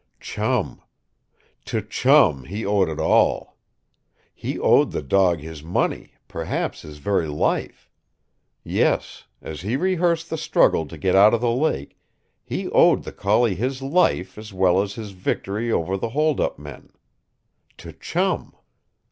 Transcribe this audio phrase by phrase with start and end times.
[0.19, 0.81] Chum!
[1.65, 3.57] To Chum he owed it all!
[4.33, 7.87] He owed the dog his money, perhaps his very life.
[8.63, 11.99] Yes as he rehearsed the struggle to get out of the lake
[12.43, 16.89] he owed the collie his life as well as his victory over the holdup men.
[17.77, 18.55] To Chum!